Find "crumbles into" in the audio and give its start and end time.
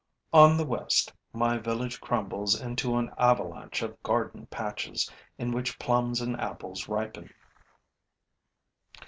2.01-2.95